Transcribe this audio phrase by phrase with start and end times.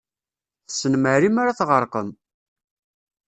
[0.67, 2.09] Tessnem Ɛli m'ara tɣerqem!